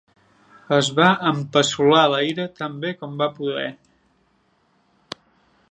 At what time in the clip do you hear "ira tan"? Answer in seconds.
2.29-2.81